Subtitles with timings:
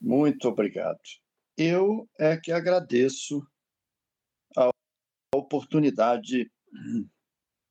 [0.00, 1.00] Muito obrigado.
[1.56, 3.46] Eu é que agradeço
[4.56, 4.70] a
[5.34, 6.50] oportunidade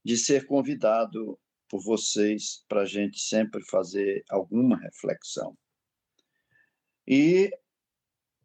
[0.04, 5.58] de ser convidado por vocês para a gente sempre fazer alguma reflexão.
[7.08, 7.52] E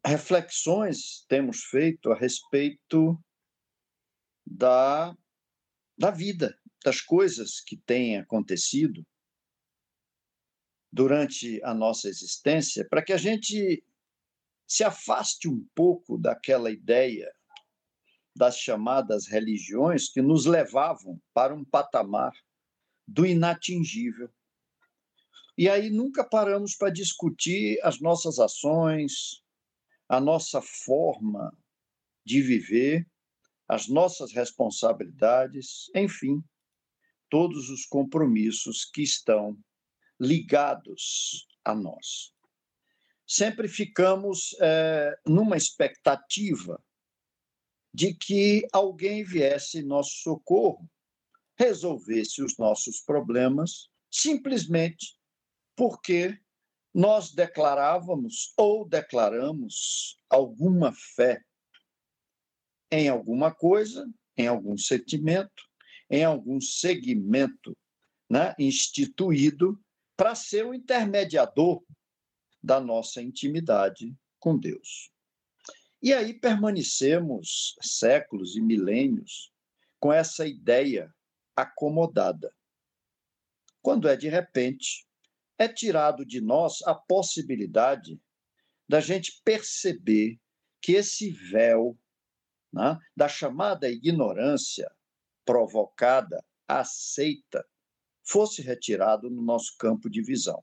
[0.05, 3.19] reflexões temos feito a respeito
[4.47, 5.15] da,
[5.97, 9.07] da vida, das coisas que têm acontecido
[10.93, 13.85] durante a nossa existência, para que a gente
[14.67, 17.33] se afaste um pouco daquela ideia
[18.35, 22.33] das chamadas religiões que nos levavam para um patamar
[23.07, 24.31] do inatingível.
[25.59, 29.43] E aí nunca paramos para discutir as nossas ações,
[30.09, 31.57] a nossa forma
[32.25, 33.07] de viver,
[33.69, 36.43] as nossas responsabilidades, enfim,
[37.29, 39.59] todos os compromissos que estão
[40.21, 42.35] ligados a nós.
[43.27, 46.83] Sempre ficamos é, numa expectativa
[47.93, 50.89] de que alguém viesse em nosso socorro,
[51.57, 55.17] resolvesse os nossos problemas, simplesmente
[55.77, 56.39] porque
[56.93, 61.43] nós declarávamos ou declaramos alguma fé
[62.91, 65.63] em alguma coisa, em algum sentimento,
[66.11, 67.77] em algum segmento
[68.29, 69.81] né, instituído
[70.21, 71.83] para ser o intermediador
[72.63, 75.11] da nossa intimidade com Deus.
[76.03, 79.51] E aí permanecemos séculos e milênios
[79.99, 81.11] com essa ideia
[81.57, 82.55] acomodada.
[83.81, 85.09] Quando é de repente,
[85.57, 88.21] é tirado de nós a possibilidade
[88.87, 90.39] da gente perceber
[90.83, 91.99] que esse véu
[92.71, 94.95] né, da chamada ignorância
[95.47, 97.67] provocada, aceita,
[98.25, 100.63] fosse retirado no nosso campo de visão.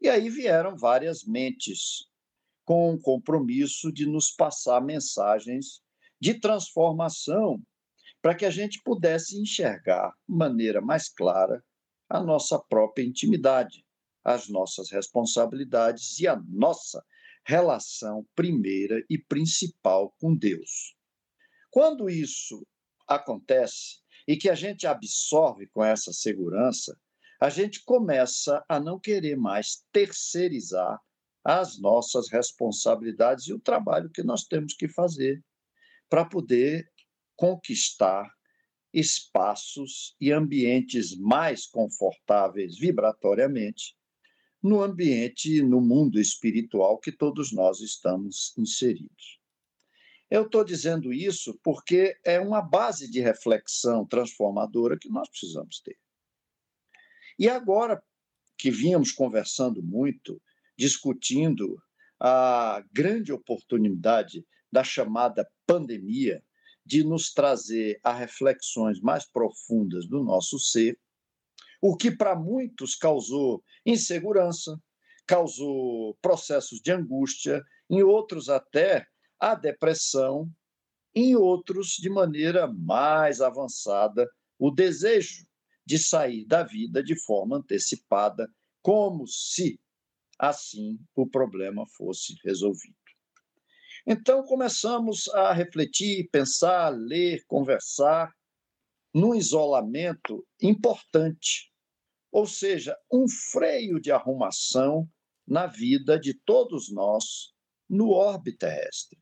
[0.00, 2.08] E aí vieram várias mentes
[2.64, 5.82] com o compromisso de nos passar mensagens
[6.20, 7.62] de transformação
[8.20, 11.62] para que a gente pudesse enxergar de maneira mais clara
[12.08, 13.84] a nossa própria intimidade,
[14.24, 17.04] as nossas responsabilidades e a nossa
[17.44, 20.94] relação primeira e principal com Deus.
[21.70, 22.64] Quando isso
[23.08, 26.96] acontece, e que a gente absorve com essa segurança,
[27.40, 31.00] a gente começa a não querer mais terceirizar
[31.44, 35.42] as nossas responsabilidades e o trabalho que nós temos que fazer
[36.08, 36.88] para poder
[37.34, 38.30] conquistar
[38.92, 43.96] espaços e ambientes mais confortáveis vibratoriamente
[44.62, 49.41] no ambiente, no mundo espiritual que todos nós estamos inseridos.
[50.32, 55.98] Eu estou dizendo isso porque é uma base de reflexão transformadora que nós precisamos ter.
[57.38, 58.02] E agora
[58.56, 60.40] que vínhamos conversando muito,
[60.74, 61.78] discutindo
[62.18, 64.42] a grande oportunidade
[64.72, 66.42] da chamada pandemia
[66.82, 70.98] de nos trazer a reflexões mais profundas do nosso ser,
[71.78, 74.80] o que para muitos causou insegurança,
[75.26, 79.11] causou processos de angústia, em outros até
[79.42, 80.48] a depressão,
[81.12, 85.44] em outros, de maneira mais avançada, o desejo
[85.84, 88.48] de sair da vida de forma antecipada,
[88.80, 89.80] como se
[90.38, 92.94] assim o problema fosse resolvido.
[94.06, 98.32] Então começamos a refletir, pensar, ler, conversar
[99.12, 101.72] num isolamento importante,
[102.30, 105.10] ou seja, um freio de arrumação
[105.44, 107.52] na vida de todos nós
[107.90, 109.21] no orbe terrestre.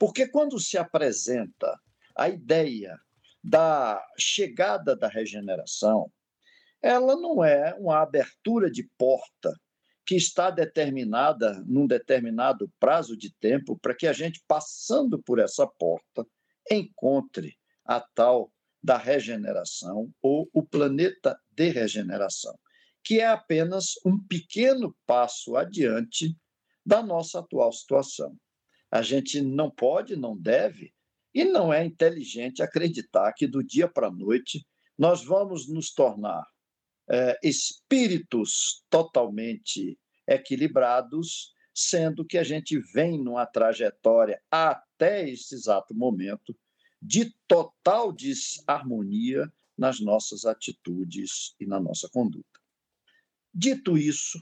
[0.00, 1.78] Porque quando se apresenta
[2.16, 2.98] a ideia
[3.44, 6.10] da chegada da regeneração,
[6.80, 9.54] ela não é uma abertura de porta
[10.06, 15.66] que está determinada num determinado prazo de tempo para que a gente, passando por essa
[15.66, 16.26] porta,
[16.70, 18.50] encontre a tal
[18.82, 22.58] da regeneração ou o planeta de regeneração,
[23.04, 26.34] que é apenas um pequeno passo adiante
[26.86, 28.34] da nossa atual situação.
[28.90, 30.92] A gente não pode, não deve
[31.32, 34.66] e não é inteligente acreditar que do dia para a noite
[34.98, 36.44] nós vamos nos tornar
[37.08, 46.56] é, espíritos totalmente equilibrados, sendo que a gente vem numa trajetória até esse exato momento
[47.00, 52.60] de total desarmonia nas nossas atitudes e na nossa conduta.
[53.52, 54.38] Dito isso,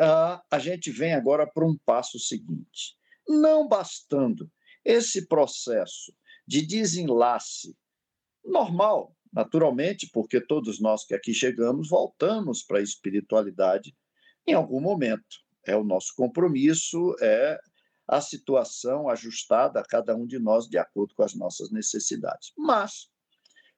[0.00, 2.97] uh, a gente vem agora para um passo seguinte.
[3.28, 4.50] Não bastando
[4.84, 6.12] esse processo
[6.46, 7.76] de desenlace
[8.44, 13.94] normal, naturalmente, porque todos nós que aqui chegamos voltamos para a espiritualidade
[14.46, 15.46] em algum momento.
[15.66, 17.58] é o nosso compromisso, é
[18.08, 22.52] a situação ajustada a cada um de nós de acordo com as nossas necessidades.
[22.56, 23.10] Mas,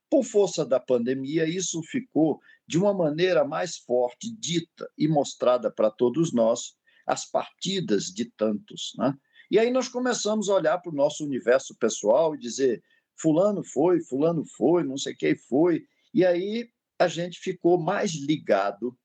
[0.09, 5.91] por força da pandemia, isso ficou de uma maneira mais forte dita e mostrada para
[5.91, 8.93] todos nós as partidas de tantos.
[8.97, 9.13] Né?
[9.51, 12.83] E aí nós começamos a olhar para o nosso universo pessoal e dizer:
[13.17, 15.87] Fulano foi, Fulano foi, não sei quem foi.
[16.15, 18.97] E aí a gente ficou mais ligado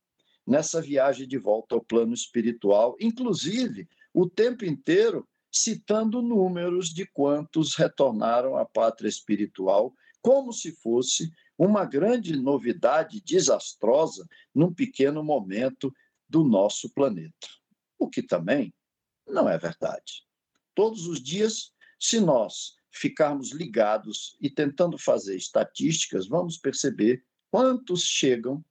[0.46, 7.76] nessa viagem de volta ao plano espiritual, inclusive o tempo inteiro citando números de quantos
[7.76, 15.94] retornaram à pátria espiritual, como se fosse uma grande novidade desastrosa num pequeno momento
[16.28, 17.48] do nosso planeta.
[17.98, 18.74] O que também
[19.26, 20.26] não é verdade.
[20.76, 28.64] Todos os dias, se nós ficarmos ligados e tentando fazer estatísticas, vamos perceber quantos chegam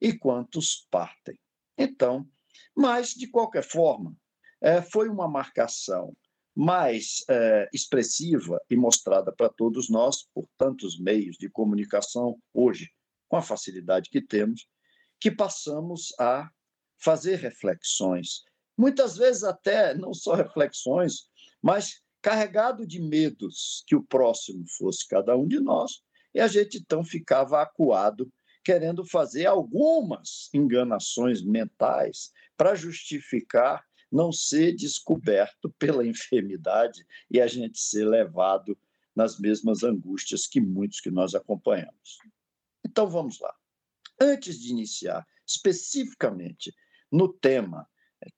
[0.00, 1.38] e quantos partem.
[1.78, 2.28] Então,
[2.74, 4.16] mas, de qualquer forma,
[4.60, 6.16] é, foi uma marcação
[6.54, 12.90] mais é, expressiva e mostrada para todos nós por tantos meios de comunicação hoje,
[13.28, 14.68] com a facilidade que temos,
[15.20, 16.48] que passamos a
[16.98, 18.44] fazer reflexões,
[18.76, 21.28] muitas vezes até não só reflexões,
[21.64, 26.02] mas carregado de medos que o próximo fosse cada um de nós,
[26.34, 28.30] e a gente então ficava acuado,
[28.62, 33.82] querendo fazer algumas enganações mentais para justificar
[34.12, 38.78] não ser descoberto pela enfermidade e a gente ser levado
[39.16, 42.18] nas mesmas angústias que muitos que nós acompanhamos.
[42.84, 43.54] Então vamos lá.
[44.20, 46.74] Antes de iniciar especificamente
[47.10, 47.88] no tema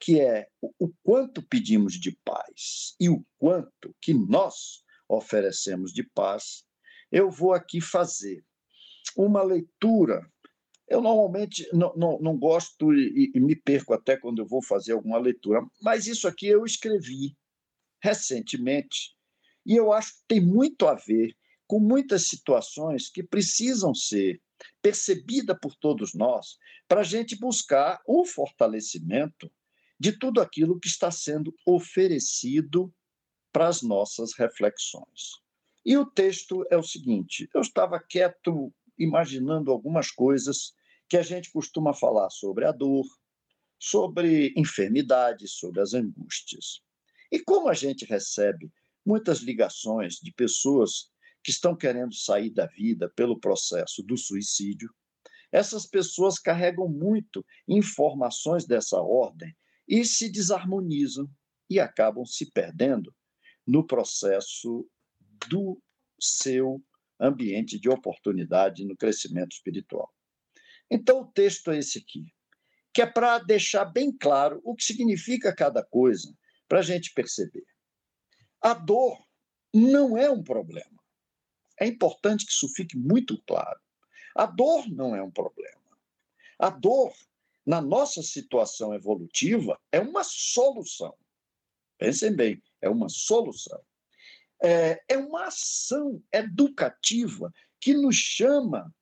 [0.01, 6.65] que é o quanto pedimos de paz e o quanto que nós oferecemos de paz,
[7.11, 8.45] eu vou aqui fazer
[9.17, 10.29] uma leitura.
[10.89, 14.93] Eu normalmente não, não, não gosto e, e, me perco até quando eu vou fazer
[14.93, 17.37] alguma leitura, mas isso aqui eu escrevi
[18.03, 19.17] recentemente
[19.65, 21.35] e eu acho que tem muito a ver
[21.67, 24.41] com muitas situações que precisam ser
[24.81, 26.57] percebidas por todos nós
[26.87, 29.51] para a gente buscar um fortalecimento
[29.99, 32.93] de tudo aquilo que está sendo oferecido
[33.53, 35.41] para as nossas reflexões.
[35.85, 40.75] E o texto é o seguinte: eu estava quieto imaginando algumas coisas
[41.09, 43.07] que a gente costuma falar sobre a dor,
[43.79, 46.83] sobre enfermidades, sobre as angústias.
[47.31, 48.71] E como a gente recebe
[49.05, 51.11] muitas ligações de pessoas
[51.43, 54.93] que estão querendo sair da vida pelo processo do suicídio,
[55.53, 59.55] essas pessoas carregam muito informações dessa ordem
[59.89, 61.29] e se desarmonizam
[61.69, 63.15] e acabam se perdendo
[63.67, 64.89] no processo
[65.49, 65.81] do
[66.21, 66.83] seu
[67.21, 70.13] ambiente de oportunidade no crescimento espiritual.
[70.91, 72.33] Então, o texto é esse aqui,
[72.93, 76.33] que é para deixar bem claro o que significa cada coisa,
[76.69, 77.67] para a gente perceber.
[78.61, 79.19] A dor
[79.73, 80.97] não é um problema.
[81.79, 83.79] É importante que isso fique muito claro.
[84.35, 85.81] A dor não é um problema.
[86.59, 87.13] A dor,
[87.67, 91.15] na nossa situação evolutiva, é uma solução.
[91.99, 93.81] Pensem bem, é uma solução.
[94.63, 98.95] É, é uma ação educativa que nos chama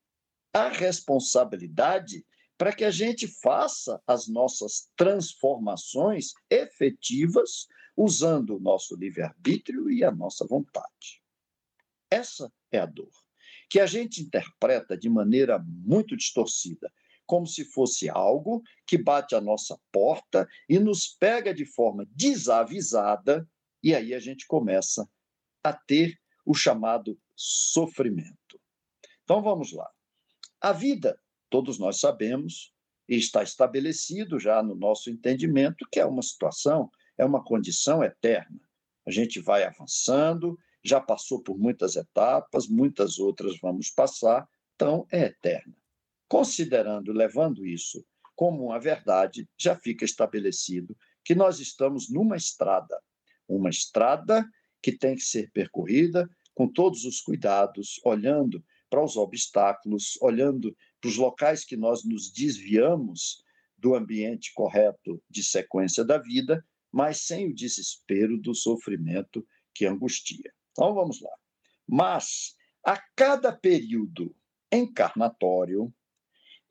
[0.52, 2.25] a responsabilidade
[2.56, 10.10] para que a gente faça as nossas transformações efetivas usando o nosso livre-arbítrio e a
[10.10, 11.22] nossa vontade.
[12.10, 13.10] Essa é a dor,
[13.69, 16.93] que a gente interpreta de maneira muito distorcida,
[17.26, 23.48] como se fosse algo que bate à nossa porta e nos pega de forma desavisada,
[23.82, 25.08] e aí a gente começa
[25.62, 28.60] a ter o chamado sofrimento.
[29.22, 29.90] Então vamos lá.
[30.60, 31.19] A vida,
[31.50, 32.74] todos nós sabemos,
[33.08, 38.60] e está estabelecido já no nosso entendimento que é uma situação, é uma condição eterna.
[39.06, 45.24] A gente vai avançando, já passou por muitas etapas, muitas outras vamos passar, então é
[45.24, 45.74] eterna.
[46.34, 53.00] Considerando, levando isso como uma verdade, já fica estabelecido que nós estamos numa estrada,
[53.46, 54.44] uma estrada
[54.82, 61.08] que tem que ser percorrida com todos os cuidados, olhando para os obstáculos, olhando para
[61.08, 63.44] os locais que nós nos desviamos
[63.79, 70.53] do ambiente correto de sequência da vida, mas sem o desespero do sofrimento que angustia.
[70.72, 71.31] Então vamos lá.
[71.86, 74.34] Mas a cada período
[74.72, 75.94] encarnatório,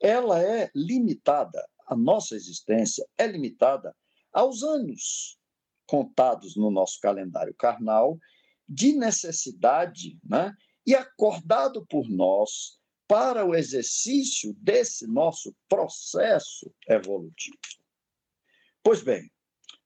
[0.04, 3.96] ela é limitada, a nossa existência é limitada
[4.30, 5.38] aos anos
[5.86, 8.18] contados no nosso calendário carnal
[8.68, 10.54] de necessidade né,
[10.86, 17.56] e acordado por nós para o exercício desse nosso processo evolutivo.
[18.82, 19.32] Pois bem,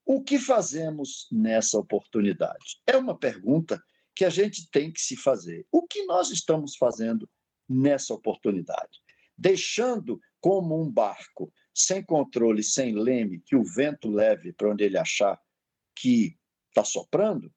[0.05, 2.81] o que fazemos nessa oportunidade?
[2.85, 3.81] É uma pergunta
[4.13, 5.65] que a gente tem que se fazer.
[5.71, 7.29] O que nós estamos fazendo
[7.69, 8.99] nessa oportunidade?
[9.39, 14.97] Deixando como um barco sem controle, sem leme, que o vento leve para onde ele
[14.97, 15.39] achar
[15.95, 17.49] que está soprando?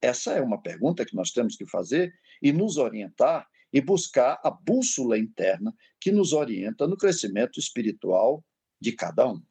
[0.00, 4.52] Essa é uma pergunta que nós temos que fazer e nos orientar e buscar a
[4.52, 8.44] bússola interna que nos orienta no crescimento espiritual
[8.80, 9.42] de cada um.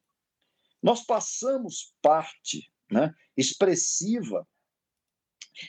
[0.81, 4.47] Nós passamos parte né, expressiva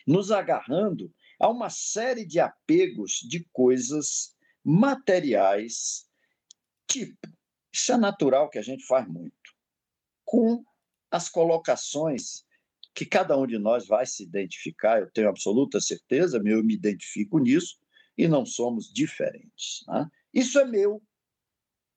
[0.07, 4.38] nos agarrando a uma série de apegos de coisas
[4.71, 6.07] materiais,
[6.87, 7.17] tipo,
[7.73, 9.33] isso é natural que a gente faz muito,
[10.27, 10.63] com
[11.11, 12.45] as colocações
[12.95, 17.39] que cada um de nós vai se identificar, eu tenho absoluta certeza, eu me identifico
[17.39, 17.79] nisso,
[18.17, 19.85] e não somos diferentes.
[19.87, 20.07] Né?
[20.35, 21.03] Isso é meu.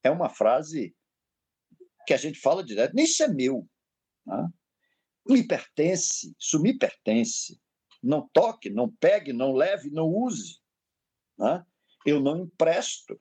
[0.02, 0.96] É uma frase
[2.08, 3.68] que a gente fala direto, isso é meu.
[4.26, 4.50] Né?
[5.28, 7.60] Me pertence, isso me pertence.
[8.02, 10.60] Não toque, não pegue, não leve, não use.
[11.38, 11.66] Né?
[12.06, 13.20] Eu não empresto.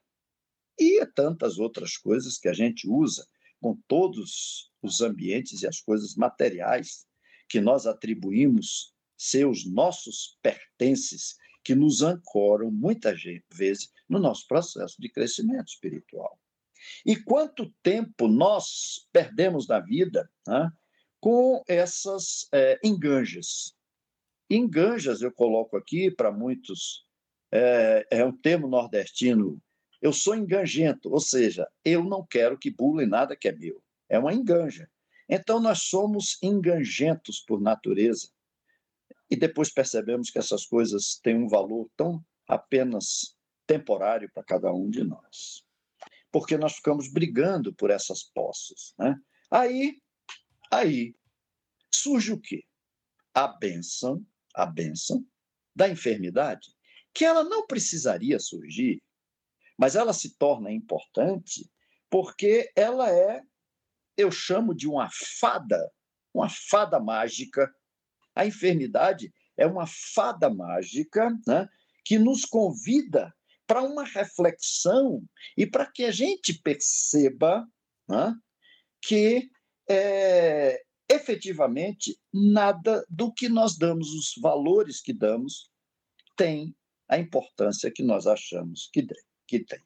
[0.79, 3.27] E tantas outras coisas que a gente usa
[3.59, 7.05] com todos os ambientes e as coisas materiais
[7.47, 13.21] que nós atribuímos ser os nossos pertences, que nos ancoram muitas
[13.53, 16.39] vezes no nosso processo de crescimento espiritual.
[17.05, 20.71] E quanto tempo nós perdemos na vida né,
[21.19, 23.75] com essas é, enganjas?
[24.49, 27.05] Enganjas, eu coloco aqui para muitos,
[27.51, 29.61] é, é um termo nordestino,
[30.01, 33.83] eu sou engangento, ou seja, eu não quero que bulem nada que é meu.
[34.09, 34.89] É uma enganja.
[35.29, 38.29] Então, nós somos engangentos por natureza.
[39.29, 44.89] E depois percebemos que essas coisas têm um valor tão apenas temporário para cada um
[44.89, 45.63] de nós
[46.31, 48.93] porque nós ficamos brigando por essas posses.
[48.97, 49.19] Né?
[49.51, 50.01] Aí,
[50.71, 51.13] aí
[51.93, 52.63] surge o quê?
[53.33, 55.25] A benção, a benção
[55.75, 56.69] da enfermidade,
[57.13, 59.01] que ela não precisaria surgir,
[59.77, 61.69] mas ela se torna importante
[62.09, 63.41] porque ela é,
[64.17, 65.91] eu chamo de uma fada,
[66.33, 67.73] uma fada mágica.
[68.35, 71.67] A enfermidade é uma fada mágica né,
[72.03, 73.33] que nos convida
[73.65, 75.23] para uma reflexão
[75.55, 77.65] e para que a gente perceba
[78.07, 78.35] né,
[79.01, 79.49] que
[79.89, 85.71] é, efetivamente nada do que nós damos, os valores que damos,
[86.35, 86.75] tem
[87.11, 89.05] a importância que nós achamos que,
[89.45, 89.83] que tem.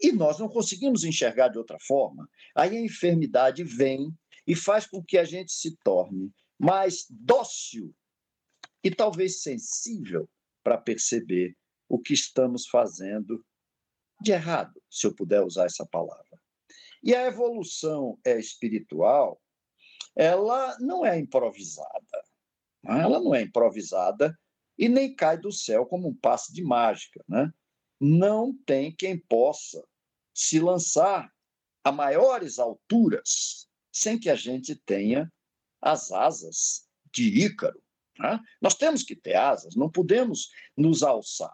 [0.00, 2.26] E nós não conseguimos enxergar de outra forma.
[2.56, 4.10] Aí a enfermidade vem
[4.46, 7.94] e faz com que a gente se torne mais dócil
[8.82, 10.28] e talvez sensível
[10.62, 11.54] para perceber
[11.86, 13.44] o que estamos fazendo
[14.22, 16.40] de errado, se eu puder usar essa palavra.
[17.02, 19.38] E a evolução é espiritual,
[20.16, 22.24] ela não é improvisada.
[22.82, 23.02] Né?
[23.02, 24.34] Ela não é improvisada
[24.78, 27.24] e nem cai do céu como um passe de mágica.
[27.28, 27.52] Né?
[28.00, 29.84] Não tem quem possa
[30.32, 31.32] se lançar
[31.82, 35.32] a maiores alturas sem que a gente tenha
[35.80, 37.80] as asas de Ícaro.
[38.18, 38.40] Né?
[38.60, 41.52] Nós temos que ter asas, não podemos nos alçar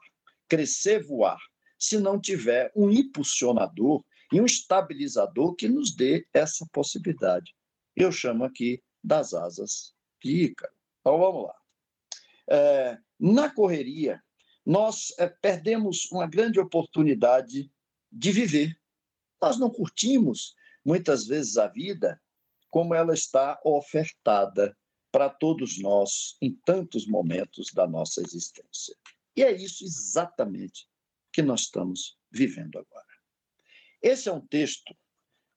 [0.50, 1.38] crescer, voar,
[1.78, 7.54] se não tiver um impulsionador e um estabilizador que nos dê essa possibilidade.
[7.94, 10.72] Eu chamo aqui das asas de Ícaro.
[11.00, 11.59] Então vamos lá.
[12.50, 14.23] É, na correria,
[14.66, 17.71] nós é, perdemos uma grande oportunidade
[18.11, 18.76] de viver.
[19.40, 20.54] Nós não curtimos
[20.85, 22.21] muitas vezes a vida
[22.69, 24.76] como ela está ofertada
[25.11, 28.97] para todos nós em tantos momentos da nossa existência.
[29.37, 30.88] E é isso exatamente
[31.33, 33.07] que nós estamos vivendo agora.
[34.02, 34.95] Esse é um texto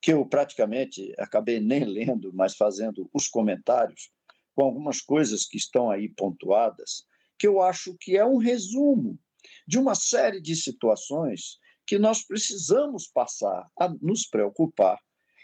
[0.01, 4.11] que eu praticamente acabei nem lendo, mas fazendo os comentários
[4.55, 7.05] com algumas coisas que estão aí pontuadas,
[7.37, 9.19] que eu acho que é um resumo
[9.67, 14.99] de uma série de situações que nós precisamos passar a nos preocupar,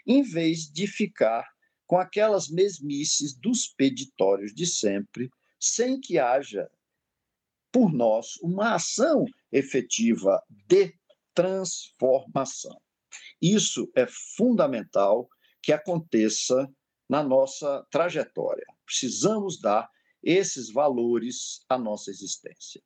[0.06, 1.46] em vez de ficar
[1.86, 6.70] com aquelas mesmices dos peditórios de sempre, sem que haja
[7.72, 10.94] por nós uma ação efetiva de
[11.34, 12.80] transformação.
[13.40, 15.28] Isso é fundamental
[15.62, 16.68] que aconteça
[17.08, 18.66] na nossa trajetória.
[18.90, 19.88] Precisamos dar
[20.20, 22.82] esses valores à nossa existência.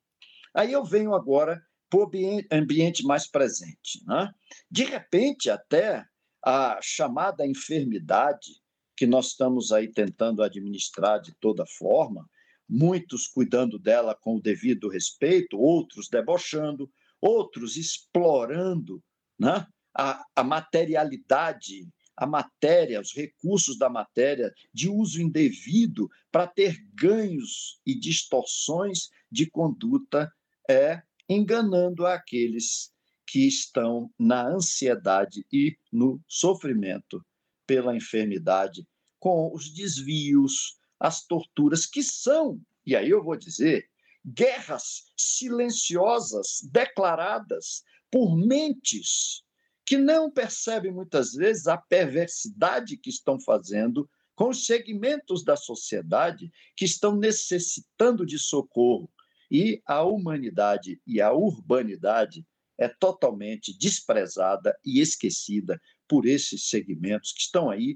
[0.53, 1.59] Aí eu venho agora
[1.89, 2.11] para o
[2.51, 4.03] ambiente mais presente.
[4.05, 4.31] Né?
[4.69, 6.05] De repente, até
[6.43, 8.61] a chamada enfermidade,
[8.95, 12.29] que nós estamos aí tentando administrar de toda forma,
[12.69, 16.87] muitos cuidando dela com o devido respeito, outros debochando,
[17.19, 19.03] outros explorando
[19.39, 26.77] né, a, a materialidade, a matéria, os recursos da matéria de uso indevido para ter
[26.93, 30.31] ganhos e distorções de conduta,
[30.69, 32.93] é enganando aqueles
[33.27, 37.25] que estão na ansiedade e no sofrimento
[37.65, 38.87] pela enfermidade,
[39.19, 43.89] com os desvios, as torturas, que são, e aí eu vou dizer,
[44.25, 49.43] guerras silenciosas declaradas por mentes
[49.85, 56.51] que não percebem muitas vezes a perversidade que estão fazendo com os segmentos da sociedade
[56.75, 59.09] que estão necessitando de socorro.
[59.49, 62.45] E a humanidade e a urbanidade
[62.77, 67.95] é totalmente desprezada e esquecida por esses segmentos que estão aí.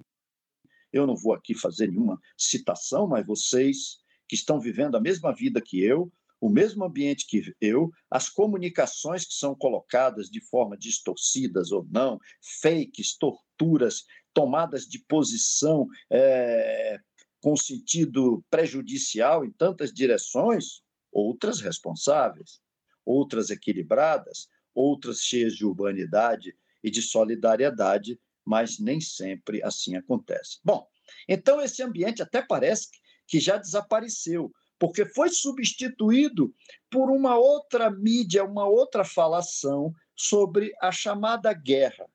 [0.94, 5.60] Eu não vou aqui fazer nenhuma citação, mas vocês que estão vivendo a mesma vida
[5.60, 11.72] que eu, o mesmo ambiente que eu, as comunicações que são colocadas de forma distorcidas
[11.72, 12.20] ou não,
[12.62, 17.00] fakes, torturas, tomadas de posição é,
[17.42, 20.82] com sentido prejudicial em tantas direções,
[21.12, 22.62] outras responsáveis,
[23.06, 30.60] outras equilibradas, outras cheias de urbanidade e de solidariedade, mas nem sempre assim acontece.
[30.64, 30.88] Bom,
[31.28, 32.88] então esse ambiente até parece
[33.28, 36.56] que já desapareceu, porque foi substituído
[36.90, 42.06] por uma outra mídia, uma outra falação sobre a chamada guerra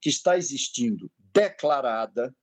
[0.00, 2.34] que está existindo declarada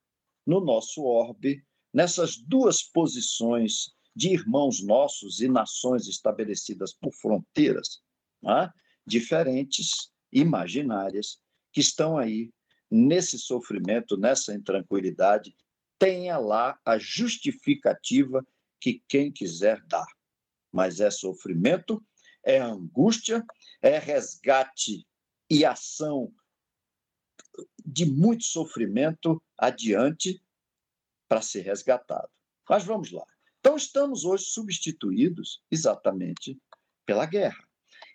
[0.45, 8.01] no nosso orbe, nessas duas posições de irmãos nossos e nações estabelecidas por fronteiras
[8.41, 8.69] né,
[9.05, 11.39] diferentes, imaginárias,
[11.71, 12.51] que estão aí
[12.89, 15.55] nesse sofrimento, nessa intranquilidade,
[15.97, 18.45] tenha lá a justificativa
[18.81, 20.07] que quem quiser dar.
[20.71, 22.03] Mas é sofrimento,
[22.43, 23.45] é angústia,
[23.81, 25.07] é resgate
[25.49, 26.33] e ação
[27.85, 30.41] de muito sofrimento adiante
[31.27, 32.29] para ser resgatado.
[32.67, 33.25] Mas vamos lá.
[33.59, 36.59] Então, estamos hoje substituídos exatamente
[37.05, 37.63] pela guerra.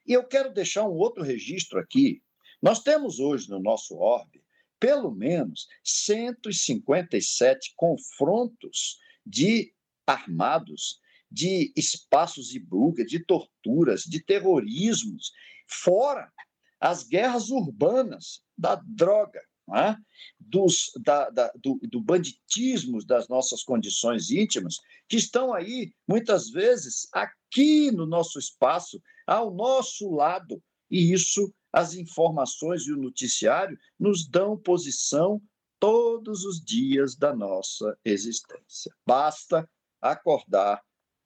[0.05, 2.22] E eu quero deixar um outro registro aqui.
[2.61, 4.44] Nós temos hoje no nosso orbe
[4.79, 9.72] pelo menos 157 confrontos de
[10.07, 15.33] armados, de espaços de buga, de torturas, de terrorismos,
[15.69, 16.33] fora
[16.81, 19.40] as guerras urbanas da droga,
[19.75, 19.97] é?
[20.38, 24.77] Dos, da, da, do, do banditismo das nossas condições íntimas,
[25.09, 31.95] que estão aí, muitas vezes, aqui no nosso espaço, ao nosso lado, e isso, as
[31.95, 35.42] informações e o noticiário nos dão posição
[35.81, 38.95] todos os dias da nossa existência.
[39.05, 39.69] Basta
[40.00, 40.82] acordar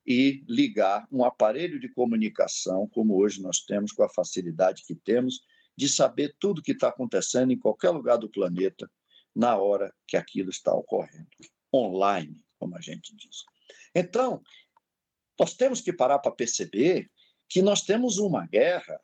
[0.06, 5.40] e ligar um aparelho de comunicação, como hoje nós temos, com a facilidade que temos,
[5.76, 8.90] de saber tudo o que está acontecendo em qualquer lugar do planeta,
[9.34, 11.28] na hora que aquilo está ocorrendo.
[11.72, 13.44] Online, como a gente diz.
[13.94, 14.42] Então,
[15.38, 17.10] nós temos que parar para perceber
[17.48, 19.00] que nós temos uma guerra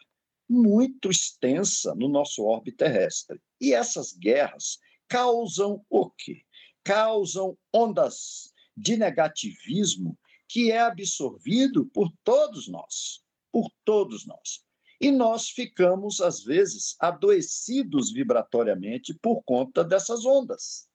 [0.49, 3.41] muito extensa no nosso orbe terrestre.
[3.61, 6.43] E essas guerras causam o quê?
[6.85, 14.65] Causam ondas de negativismo que é absorvido por todos nós, por todos nós.
[15.01, 20.89] E nós ficamos, às vezes, adoecidos vibratoriamente por conta dessas ondas.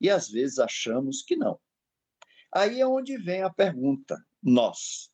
[0.00, 1.58] E às vezes achamos que não.
[2.52, 5.10] Aí é onde vem a pergunta: nós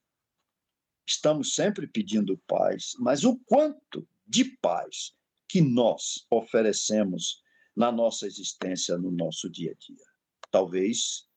[1.06, 5.14] estamos sempre pedindo paz, mas o quanto de paz
[5.48, 7.42] que nós oferecemos
[7.76, 10.06] na nossa existência, no nosso dia a dia?
[10.50, 11.28] Talvez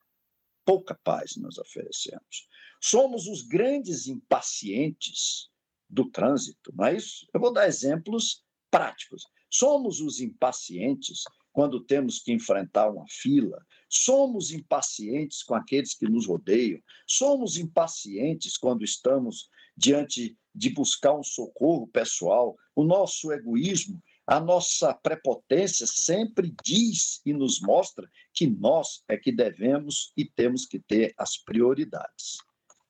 [0.65, 2.47] pouca paz nós oferecemos.
[2.81, 5.49] Somos os grandes impacientes
[5.89, 7.27] do trânsito, não é isso?
[7.33, 9.23] Eu vou dar exemplos práticos.
[9.49, 16.25] Somos os impacientes quando temos que enfrentar uma fila, somos impacientes com aqueles que nos
[16.25, 19.47] rodeiam, somos impacientes quando estamos
[19.77, 27.33] diante de buscar um socorro pessoal, o nosso egoísmo a nossa prepotência sempre diz e
[27.33, 32.37] nos mostra que nós é que devemos e temos que ter as prioridades.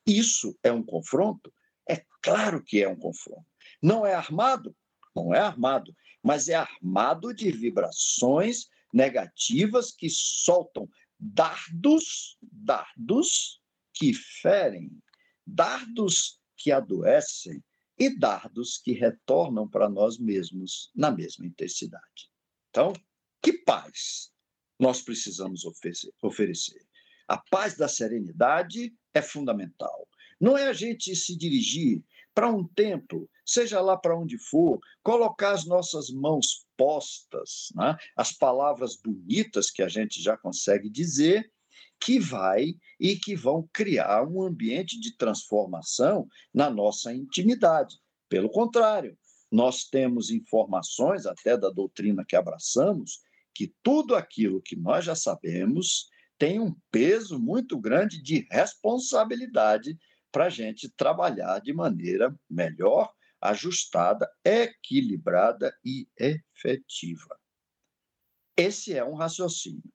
[0.06, 1.52] Isso é um confronto?
[1.90, 3.46] É claro que é um confronto.
[3.82, 4.76] Não é armado?
[5.16, 10.88] Não é armado, mas é armado de vibrações negativas que soltam
[11.20, 13.60] dardos, dardos
[13.94, 14.92] que ferem,
[15.46, 17.64] dardos que adoecem,
[17.98, 22.30] e dardos que retornam para nós mesmos na mesma intensidade.
[22.70, 22.94] Então,
[23.42, 24.32] que paz
[24.80, 25.64] nós precisamos
[26.22, 26.86] oferecer?
[27.28, 30.08] A paz da serenidade é fundamental.
[30.40, 32.04] Não é a gente se dirigir
[32.34, 37.96] para um templo, seja lá para onde for, colocar as nossas mãos respostas, né?
[38.18, 41.52] as palavras bonitas que a gente já consegue dizer,
[42.00, 47.98] que vai e que vão criar um ambiente de transformação na nossa intimidade.
[48.30, 49.18] Pelo contrário,
[49.52, 53.22] nós temos informações, até da doutrina que abraçamos,
[53.54, 56.08] que tudo aquilo que nós já sabemos
[56.40, 59.96] tem um peso muito grande de responsabilidade
[60.32, 67.40] para a gente trabalhar de maneira melhor, ajustada, equilibrada e efetiva.
[68.58, 69.93] Esse é um raciocínio.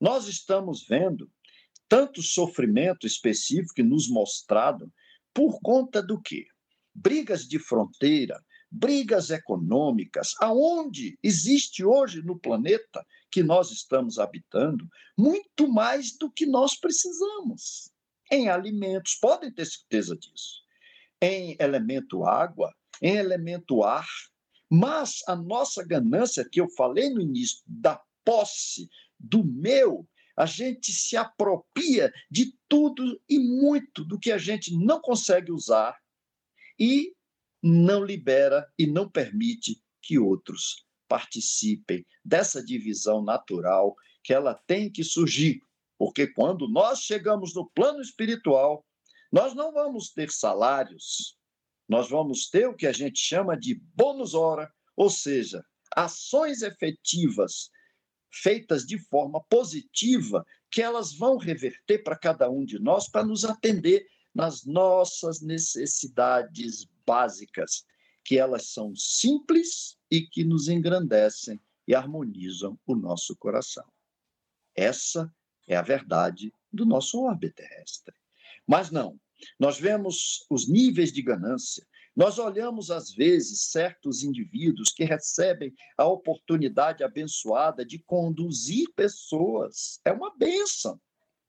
[0.00, 1.30] Nós estamos vendo
[1.88, 4.92] tanto sofrimento específico nos mostrado
[5.32, 6.46] por conta do quê?
[6.94, 15.68] Brigas de fronteira, brigas econômicas, aonde existe hoje no planeta que nós estamos habitando muito
[15.68, 17.90] mais do que nós precisamos
[18.30, 20.62] em alimentos, podem ter certeza disso,
[21.20, 24.06] em elemento água, em elemento ar,
[24.70, 30.92] mas a nossa ganância, que eu falei no início, da posse, do meu, a gente
[30.92, 35.96] se apropria de tudo e muito do que a gente não consegue usar
[36.78, 37.12] e
[37.62, 45.02] não libera e não permite que outros participem dessa divisão natural que ela tem que
[45.02, 45.60] surgir.
[45.98, 48.86] Porque quando nós chegamos no plano espiritual,
[49.32, 51.36] nós não vamos ter salários,
[51.88, 55.64] nós vamos ter o que a gente chama de bônus hora, ou seja,
[55.96, 57.70] ações efetivas
[58.30, 63.44] feitas de forma positiva que elas vão reverter para cada um de nós para nos
[63.44, 67.84] atender nas nossas necessidades básicas,
[68.24, 73.84] que elas são simples e que nos engrandecem e harmonizam o nosso coração.
[74.76, 75.32] Essa
[75.66, 78.14] é a verdade do nosso orbe terrestre.
[78.66, 79.18] Mas não,
[79.58, 81.86] nós vemos os níveis de ganância,
[82.18, 90.00] nós olhamos, às vezes, certos indivíduos que recebem a oportunidade abençoada de conduzir pessoas.
[90.04, 91.00] É uma benção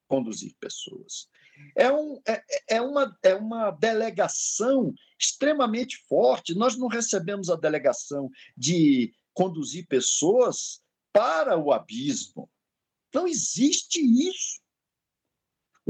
[0.07, 1.27] conduzir pessoas.
[1.75, 2.43] É, um, é,
[2.75, 6.53] é, uma, é uma delegação extremamente forte.
[6.53, 12.47] Nós não recebemos a delegação de conduzir pessoas para o abismo.
[13.11, 14.61] Não existe isso.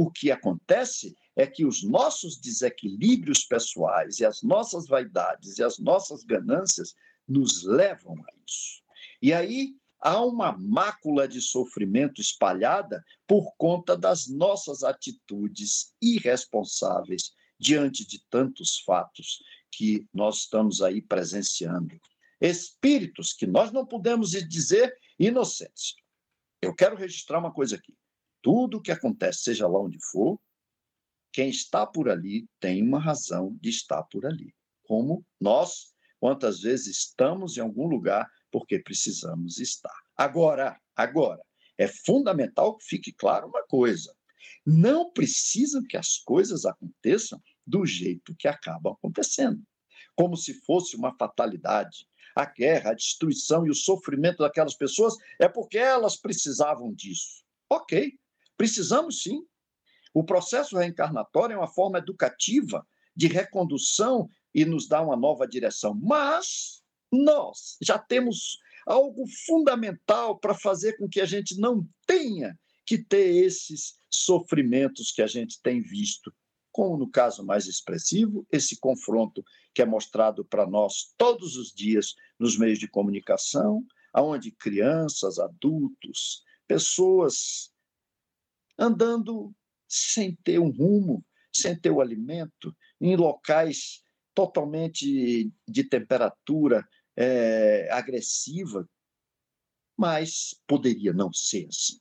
[0.02, 5.78] O que acontece é que os nossos desequilíbrios pessoais e as nossas vaidades e as
[5.78, 6.96] nossas ganâncias
[7.28, 8.82] nos levam a isso.
[9.22, 18.08] E aí há uma mácula de sofrimento espalhada por conta das nossas atitudes irresponsáveis diante
[18.08, 22.00] de tantos fatos que nós estamos aí presenciando.
[22.40, 25.96] Espíritos que nós não podemos dizer inocentes.
[26.62, 27.99] Eu quero registrar uma coisa aqui.
[28.52, 30.40] Tudo o que acontece, seja lá onde for,
[31.32, 34.56] quem está por ali tem uma razão de estar por ali.
[34.88, 39.94] Como nós, quantas vezes estamos em algum lugar porque precisamos estar.
[40.18, 41.40] Agora, agora,
[41.78, 44.12] é fundamental que fique claro uma coisa:
[44.66, 49.62] não precisam que as coisas aconteçam do jeito que acabam acontecendo,
[50.16, 52.08] como se fosse uma fatalidade.
[52.36, 57.44] A guerra, a destruição e o sofrimento daquelas pessoas é porque elas precisavam disso.
[57.70, 58.19] Ok,
[58.60, 59.42] precisamos sim,
[60.14, 65.96] o processo reencarnatório é uma forma educativa de recondução e nos dá uma nova direção.
[65.96, 72.98] Mas nós já temos algo fundamental para fazer com que a gente não tenha que
[72.98, 76.34] ter esses sofrimentos que a gente tem visto,
[76.70, 79.42] como no caso mais expressivo, esse confronto
[79.74, 86.44] que é mostrado para nós todos os dias nos meios de comunicação, aonde crianças, adultos,
[86.68, 87.72] pessoas
[88.80, 89.54] andando
[89.88, 94.02] sem ter um rumo, sem ter o alimento, em locais
[94.34, 98.90] totalmente de temperatura é, agressiva,
[99.98, 102.00] mas poderia não ser assim.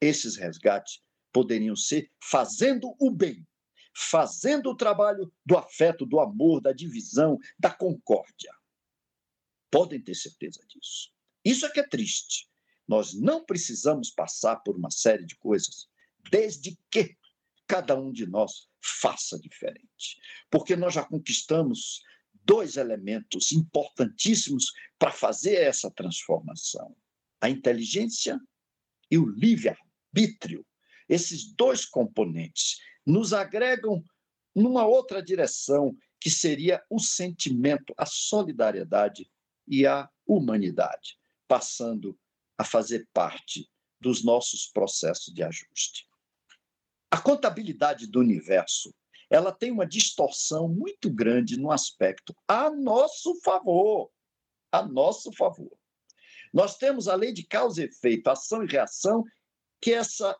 [0.00, 3.46] Esses resgates poderiam ser fazendo o bem,
[3.94, 8.52] fazendo o trabalho do afeto, do amor, da divisão, da concórdia.
[9.70, 11.12] Podem ter certeza disso.
[11.44, 12.48] Isso é que é triste.
[12.86, 15.88] Nós não precisamos passar por uma série de coisas
[16.30, 17.16] desde que
[17.66, 20.18] cada um de nós faça diferente.
[20.50, 22.02] Porque nós já conquistamos
[22.44, 24.66] dois elementos importantíssimos
[24.98, 26.94] para fazer essa transformação:
[27.40, 28.38] a inteligência
[29.10, 30.66] e o livre-arbítrio.
[31.08, 34.02] Esses dois componentes nos agregam
[34.54, 39.30] numa outra direção, que seria o sentimento, a solidariedade
[39.66, 42.18] e a humanidade, passando
[42.56, 46.06] a fazer parte dos nossos processos de ajuste.
[47.10, 48.94] A contabilidade do universo
[49.30, 54.10] ela tem uma distorção muito grande no aspecto a nosso favor.
[54.70, 55.76] a nosso favor.
[56.52, 59.24] Nós temos a lei de causa e efeito, ação e reação,
[59.80, 60.36] que essa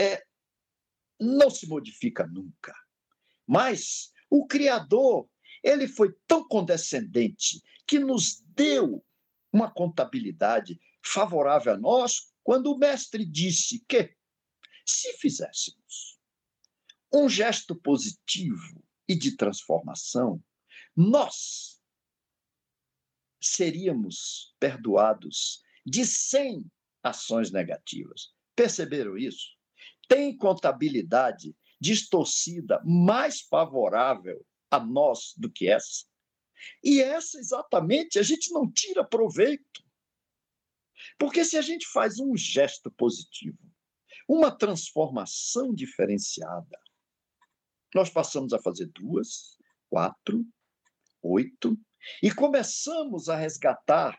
[0.00, 0.22] é
[1.20, 2.74] não se modifica nunca.
[3.46, 5.28] Mas o Criador,
[5.62, 9.04] ele foi tão condescendente que nos deu
[9.52, 14.14] uma contabilidade favorável a nós quando o mestre disse que,
[14.86, 16.18] se fizéssemos
[17.12, 20.42] um gesto positivo e de transformação,
[20.96, 21.80] nós
[23.40, 26.70] seríamos perdoados de 100
[27.02, 28.34] ações negativas.
[28.54, 29.56] Perceberam isso?
[30.06, 36.04] Tem contabilidade distorcida mais favorável a nós do que essa.
[36.82, 39.87] E essa exatamente a gente não tira proveito.
[41.18, 43.58] Porque se a gente faz um gesto positivo,
[44.28, 46.78] uma transformação diferenciada,
[47.94, 49.56] nós passamos a fazer duas,
[49.88, 50.44] quatro,
[51.22, 51.78] oito,
[52.22, 54.18] e começamos a resgatar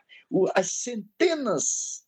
[0.54, 2.06] as centenas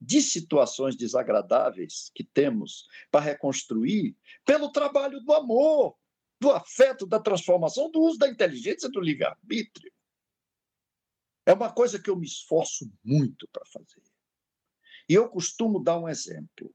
[0.00, 5.96] de situações desagradáveis que temos para reconstruir pelo trabalho do amor,
[6.40, 9.92] do afeto, da transformação, do uso da inteligência, do livre-arbítrio.
[11.50, 14.00] É uma coisa que eu me esforço muito para fazer.
[15.08, 16.72] E eu costumo dar um exemplo.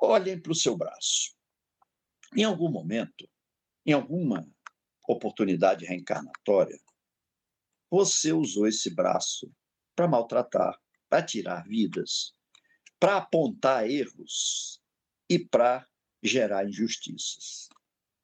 [0.00, 1.34] Olhem para o seu braço.
[2.36, 3.28] Em algum momento,
[3.84, 4.48] em alguma
[5.08, 6.80] oportunidade reencarnatória,
[7.90, 9.52] você usou esse braço
[9.96, 12.32] para maltratar, para tirar vidas,
[13.00, 14.80] para apontar erros
[15.28, 15.84] e para
[16.22, 17.68] gerar injustiças.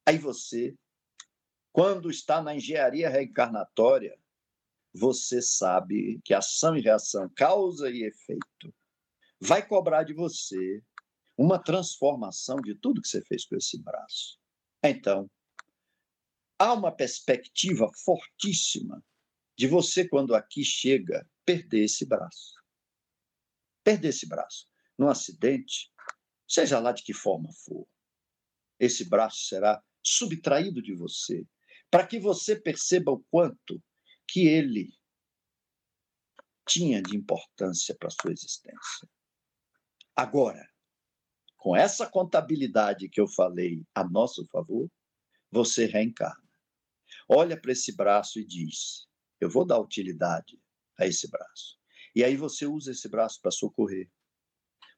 [0.05, 0.73] Aí você,
[1.73, 4.17] quando está na engenharia reencarnatória,
[4.93, 8.73] você sabe que ação e reação, causa e efeito,
[9.39, 10.83] vai cobrar de você
[11.37, 14.37] uma transformação de tudo que você fez com esse braço.
[14.83, 15.29] Então,
[16.59, 19.03] há uma perspectiva fortíssima
[19.57, 22.55] de você, quando aqui chega, perder esse braço.
[23.83, 25.91] Perder esse braço num acidente,
[26.47, 27.87] seja lá de que forma for.
[28.79, 31.43] Esse braço será subtraído de você,
[31.89, 33.81] para que você perceba o quanto
[34.31, 34.97] que ele
[36.65, 39.09] tinha de importância para sua existência.
[40.15, 40.65] Agora,
[41.57, 44.89] com essa contabilidade que eu falei a nosso favor,
[45.51, 46.49] você reencarna.
[47.27, 49.05] Olha para esse braço e diz:
[49.39, 50.57] Eu vou dar utilidade
[50.97, 51.77] a esse braço.
[52.15, 54.09] E aí você usa esse braço para socorrer,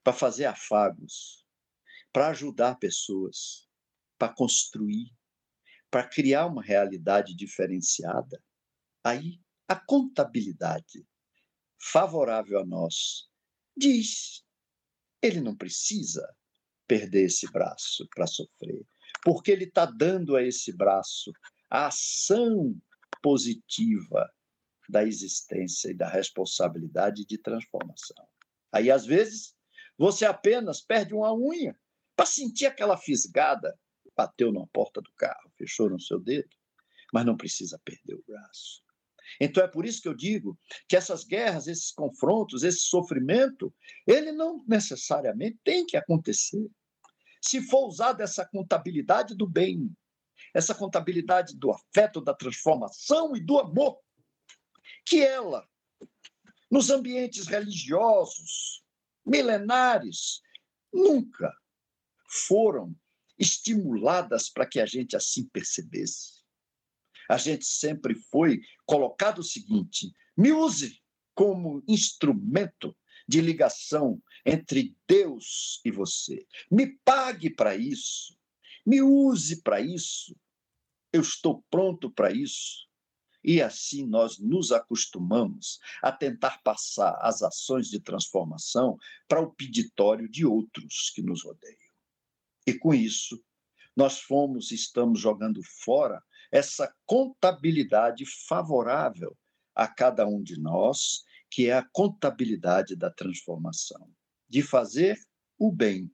[0.04, 1.44] para fazer afagos,
[2.12, 3.68] para ajudar pessoas,
[4.18, 5.12] para construir,
[5.90, 8.40] para criar uma realidade diferenciada.
[9.04, 11.06] Aí a contabilidade
[11.80, 13.28] favorável a nós
[13.76, 14.44] diz:
[15.22, 16.28] ele não precisa
[16.88, 18.86] perder esse braço para sofrer,
[19.24, 21.32] porque ele está dando a esse braço
[21.70, 22.80] a ação
[23.22, 24.32] positiva
[24.88, 28.28] da existência e da responsabilidade de transformação.
[28.72, 29.56] Aí, às vezes,
[29.98, 31.76] você apenas perde uma unha
[32.16, 33.76] para sentir aquela fisgada,
[34.16, 36.56] bateu na porta do carro, fechou no seu dedo,
[37.12, 38.83] mas não precisa perder o braço.
[39.40, 40.58] Então é por isso que eu digo
[40.88, 43.74] que essas guerras, esses confrontos, esse sofrimento,
[44.08, 46.68] ele não necessariamente tem que acontecer.
[47.42, 49.92] Se for usada essa contabilidade do bem,
[50.54, 54.00] essa contabilidade do afeto, da transformação e do amor,
[55.06, 55.68] que ela,
[56.70, 58.84] nos ambientes religiosos,
[59.26, 60.42] milenares,
[60.92, 61.52] nunca
[62.48, 62.96] foram
[63.38, 66.43] estimuladas para que a gente assim percebesse.
[67.30, 71.02] A gente sempre foi colocado o seguinte: me use
[71.34, 72.96] como instrumento
[73.28, 76.46] de ligação entre Deus e você.
[76.70, 78.38] Me pague para isso.
[78.86, 80.36] Me use para isso.
[81.12, 82.88] Eu estou pronto para isso.
[83.44, 90.30] E assim nós nos acostumamos a tentar passar as ações de transformação para o peditório
[90.30, 91.78] de outros que nos rodeiam.
[92.66, 93.44] E com isso,
[93.96, 99.36] nós fomos e estamos jogando fora essa contabilidade favorável
[99.74, 104.14] a cada um de nós, que é a contabilidade da transformação,
[104.48, 105.20] de fazer
[105.58, 106.14] o bem,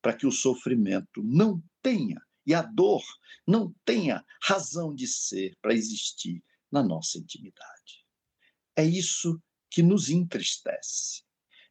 [0.00, 3.02] para que o sofrimento não tenha e a dor
[3.44, 6.40] não tenha razão de ser para existir
[6.70, 8.06] na nossa intimidade.
[8.76, 11.24] É isso que nos entristece.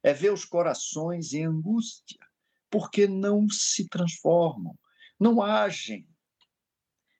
[0.03, 2.19] É ver os corações em angústia,
[2.69, 4.77] porque não se transformam,
[5.17, 6.05] não agem,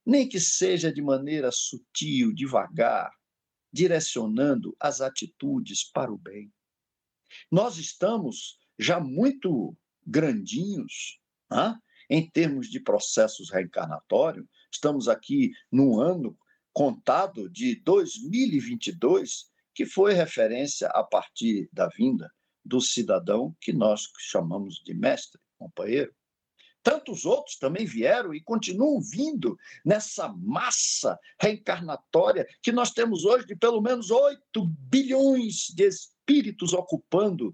[0.07, 3.11] nem que seja de maneira sutil, devagar,
[3.73, 6.49] direcionando as atitudes para o bem.
[7.51, 11.19] Nós estamos já muito grandinhos
[12.09, 16.37] em termos de processos reencarnatórios, estamos aqui num ano
[16.71, 22.31] contado de 2022, que foi referência a partir da vinda
[22.63, 26.15] do cidadão que nós chamamos de mestre, companheiro.
[26.87, 33.57] Tantos outros também vieram e continuam vindo nessa massa reencarnatória que nós temos hoje de
[33.57, 37.53] pelo menos 8 bilhões de espíritos ocupando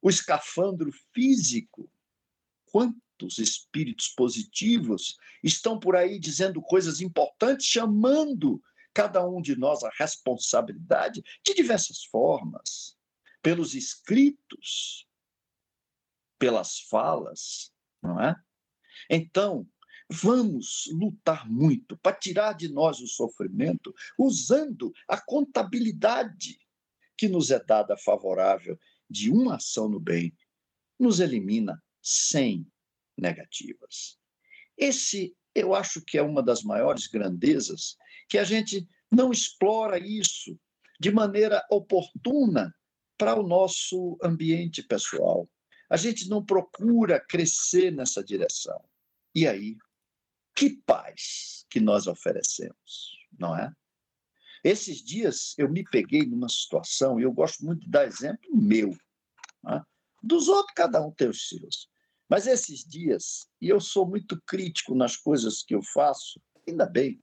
[0.00, 1.86] o escafandro físico.
[2.72, 8.58] Quantos espíritos positivos estão por aí dizendo coisas importantes, chamando
[8.94, 12.96] cada um de nós a responsabilidade de diversas formas,
[13.42, 15.06] pelos escritos,
[16.38, 18.34] pelas falas, não é?
[19.10, 19.66] Então,
[20.10, 26.58] vamos lutar muito para tirar de nós o sofrimento usando a contabilidade
[27.16, 28.78] que nos é dada favorável
[29.08, 30.36] de uma ação no bem,
[30.98, 32.66] nos elimina 100
[33.16, 34.18] negativas.
[34.76, 37.96] Esse, eu acho que é uma das maiores grandezas,
[38.28, 40.58] que a gente não explora isso
[41.00, 42.74] de maneira oportuna
[43.16, 45.48] para o nosso ambiente pessoal.
[45.88, 48.82] A gente não procura crescer nessa direção.
[49.34, 49.76] E aí,
[50.54, 53.72] que paz que nós oferecemos, não é?
[54.64, 58.90] Esses dias eu me peguei numa situação, e eu gosto muito de dar exemplo meu.
[59.68, 59.80] É?
[60.22, 61.88] Dos outros, cada um tem os seus.
[62.28, 67.22] Mas esses dias, e eu sou muito crítico nas coisas que eu faço, ainda bem,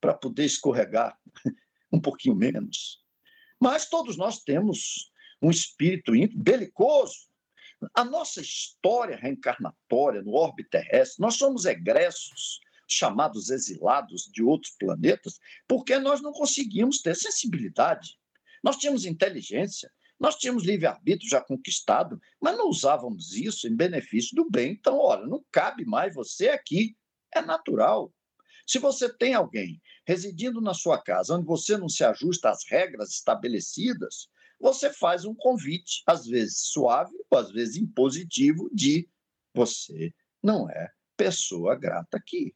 [0.00, 1.18] para poder escorregar
[1.92, 3.04] um pouquinho menos.
[3.60, 5.10] Mas todos nós temos
[5.42, 7.26] um espírito belicoso,
[7.94, 15.38] a nossa história reencarnatória no orbe terrestre, nós somos egressos, chamados exilados de outros planetas,
[15.66, 18.18] porque nós não conseguimos ter sensibilidade.
[18.62, 24.48] Nós tínhamos inteligência, nós tínhamos livre-arbítrio já conquistado, mas não usávamos isso em benefício do
[24.48, 24.72] bem.
[24.72, 26.96] Então, olha, não cabe mais você aqui.
[27.34, 28.12] É natural.
[28.66, 33.10] Se você tem alguém residindo na sua casa onde você não se ajusta às regras
[33.10, 34.28] estabelecidas,
[34.60, 39.08] você faz um convite, às vezes suave, ou às vezes impositivo, de
[39.54, 42.54] você não é pessoa grata aqui.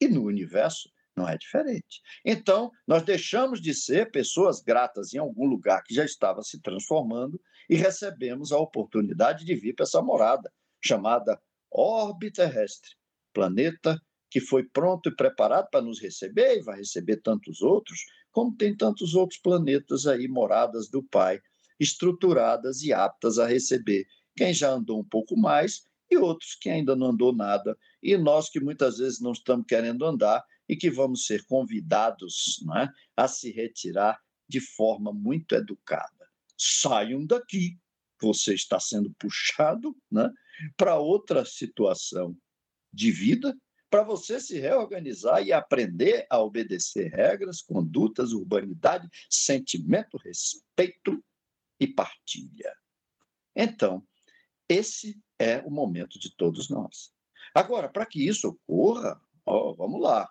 [0.00, 2.00] E no universo não é diferente.
[2.24, 7.40] Então, nós deixamos de ser pessoas gratas em algum lugar que já estava se transformando
[7.68, 10.50] e recebemos a oportunidade de vir para essa morada,
[10.82, 12.90] chamada orbe terrestre,
[13.32, 17.98] planeta que foi pronto e preparado para nos receber e vai receber tantos outros,
[18.32, 21.40] como tem tantos outros planetas aí, moradas do Pai,
[21.78, 26.96] estruturadas e aptas a receber quem já andou um pouco mais e outros que ainda
[26.96, 31.26] não andou nada, e nós que muitas vezes não estamos querendo andar e que vamos
[31.26, 36.28] ser convidados não é, a se retirar de forma muito educada.
[36.56, 37.78] Saiam daqui,
[38.20, 40.30] você está sendo puxado né,
[40.76, 42.36] para outra situação
[42.92, 43.56] de vida
[43.90, 51.24] para você se reorganizar e aprender a obedecer regras, condutas, urbanidade, sentimento, respeito
[51.80, 52.74] e partilha.
[53.56, 54.06] Então,
[54.68, 57.12] esse é o momento de todos nós.
[57.54, 60.30] Agora, para que isso ocorra, ó, vamos lá,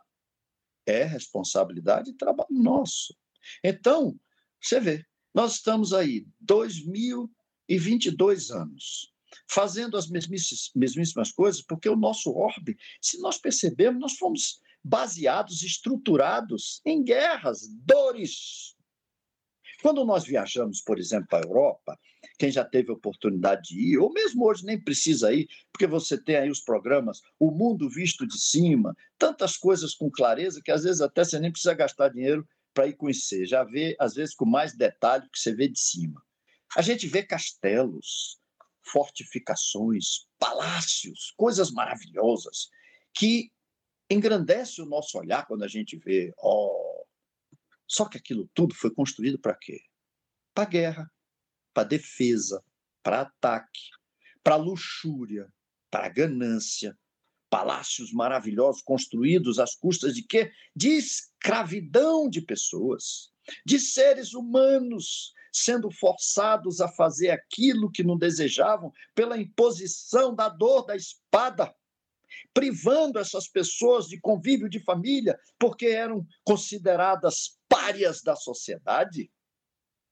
[0.85, 3.17] é responsabilidade e trabalho nosso.
[3.63, 4.19] Então,
[4.61, 9.16] você vê, nós estamos aí 2022 anos
[9.49, 16.81] fazendo as mesmíssimas, coisas, porque o nosso orbe, se nós percebermos, nós fomos baseados, estruturados
[16.85, 18.75] em guerras, dores.
[19.81, 21.99] Quando nós viajamos, por exemplo, para a Europa,
[22.39, 26.35] quem já teve oportunidade de ir, ou mesmo hoje nem precisa ir, porque você tem
[26.35, 31.01] aí os programas O Mundo Visto de Cima, tantas coisas com clareza que às vezes
[31.01, 34.75] até você nem precisa gastar dinheiro para ir conhecer, já vê, às vezes, com mais
[34.75, 36.21] detalhe que você vê de cima.
[36.75, 38.39] A gente vê castelos,
[38.91, 42.69] fortificações, palácios, coisas maravilhosas
[43.13, 43.51] que
[44.09, 47.05] engrandece o nosso olhar quando a gente vê, oh,
[47.87, 49.81] só que aquilo tudo foi construído para quê?
[50.53, 51.11] Para guerra,
[51.73, 52.63] para defesa,
[53.03, 53.89] para ataque,
[54.43, 55.51] para luxúria,
[55.89, 56.97] para ganância,
[57.49, 60.51] palácios maravilhosos construídos às custas de quê?
[60.75, 63.31] De escravidão de pessoas,
[63.65, 65.33] de seres humanos
[65.63, 71.73] sendo forçados a fazer aquilo que não desejavam pela imposição da dor da espada,
[72.53, 79.31] privando essas pessoas de convívio de família, porque eram consideradas párias da sociedade.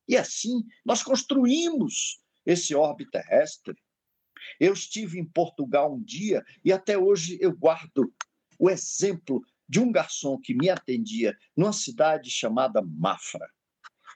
[0.08, 3.76] E assim nós construímos esse orbe terrestre.
[4.60, 8.14] Eu estive em Portugal um dia e até hoje eu guardo
[8.60, 13.50] o exemplo de um garçom que me atendia numa cidade chamada Mafra.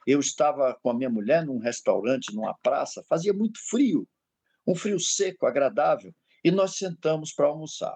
[0.10, 4.10] Eu estava com a minha mulher num restaurante, numa praça, fazia muito frio,
[4.66, 6.12] um frio seco, agradável,
[6.44, 7.96] e nós sentamos para almoçar.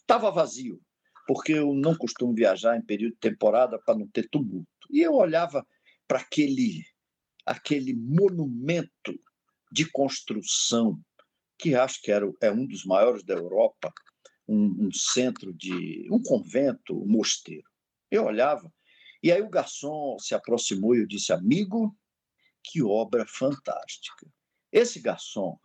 [0.00, 0.82] Estava vazio.
[1.28, 4.66] porque eu não costumo viajar em período de temporada para não ter tumulto.
[4.90, 5.64] E eu olhava
[6.08, 6.84] para aquele,
[7.46, 9.14] aquele monumento
[9.70, 11.00] de construção,
[11.56, 13.92] que acho que era, é um dos maiores da Europa,
[14.48, 16.08] um, um centro de.
[16.10, 17.68] um convento, um mosteiro.
[18.10, 18.72] Eu olhava,
[19.22, 21.96] e aí o garçom se aproximou e eu disse: Amigo,
[22.62, 24.26] que obra fantástica.
[24.70, 25.58] Esse garçom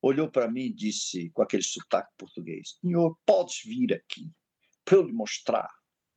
[0.00, 4.30] olhou para mim e disse, com aquele sotaque português: Senhor, podes vir aqui
[4.84, 5.68] para eu lhe mostrar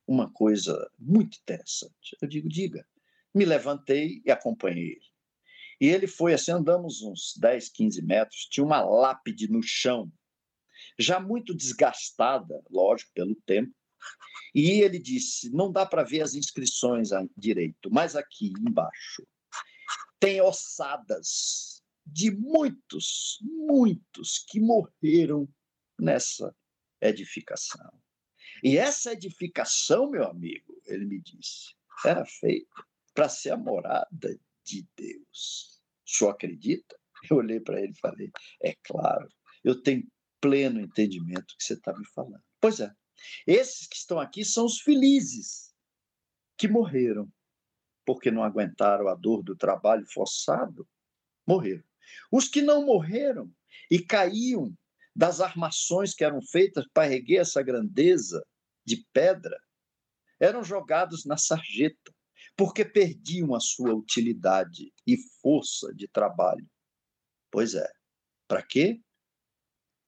[0.08, 2.16] uma coisa muito interessante.
[2.22, 2.86] Eu digo: Diga.
[3.34, 5.10] Me levantei e acompanhei ele.
[5.80, 10.12] E ele foi assim, andamos uns 10, 15 metros, tinha uma lápide no chão,
[10.98, 13.74] já muito desgastada, lógico, pelo tempo.
[14.54, 19.28] E ele disse: não dá para ver as inscrições direito, mas aqui embaixo
[20.20, 25.48] tem ossadas de muitos, muitos que morreram
[26.00, 26.54] nessa
[27.02, 27.92] edificação.
[28.64, 32.84] E essa edificação, meu amigo, ele me disse, era feita
[33.14, 35.82] para ser a morada de Deus.
[36.06, 37.00] Senhor acredita?
[37.30, 38.32] Eu olhei para ele e falei:
[38.62, 39.30] é claro,
[39.64, 40.08] eu tenho
[40.42, 42.42] pleno entendimento do que você está me falando.
[42.60, 42.92] Pois é,
[43.46, 45.74] esses que estão aqui são os felizes
[46.58, 47.32] que morreram
[48.10, 50.88] porque não aguentaram a dor do trabalho forçado,
[51.46, 51.84] morreram.
[52.32, 53.54] Os que não morreram
[53.90, 54.76] e caíam
[55.16, 58.44] das armações que eram feitas para erguer essa grandeza
[58.84, 59.62] de pedra,
[60.40, 62.12] eram jogados na sarjeta,
[62.58, 66.68] porque perdiam a sua utilidade e força de trabalho.
[67.52, 67.88] Pois é,
[68.48, 69.00] para quê?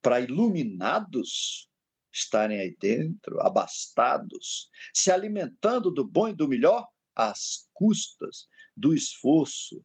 [0.00, 1.70] Para iluminados
[2.12, 8.46] estarem aí dentro, abastados, se alimentando do bom e do melhor às custas
[8.76, 9.84] do esforço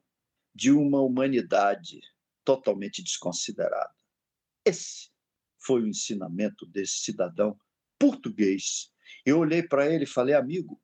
[0.54, 2.00] de uma humanidade
[2.44, 3.94] totalmente desconsiderada.
[4.66, 5.10] Esse
[5.60, 7.60] foi o ensinamento desse cidadão
[8.00, 8.92] português.
[9.26, 10.82] Eu olhei para ele e falei, amigo,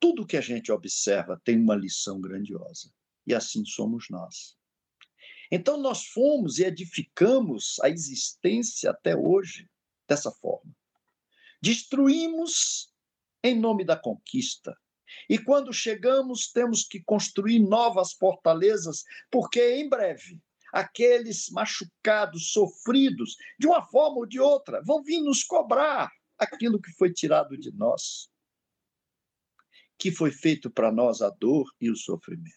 [0.00, 2.92] tudo que a gente observa tem uma lição grandiosa.
[3.26, 4.56] E assim somos nós.
[5.50, 9.68] Então, nós fomos e edificamos a existência até hoje
[10.08, 10.74] dessa forma.
[11.60, 12.92] Destruímos
[13.42, 14.76] em nome da conquista,
[15.28, 20.40] e quando chegamos, temos que construir novas fortalezas, porque em breve
[20.72, 26.90] aqueles machucados, sofridos, de uma forma ou de outra, vão vir nos cobrar aquilo que
[26.92, 28.28] foi tirado de nós,
[29.96, 32.52] que foi feito para nós a dor e o sofrimento.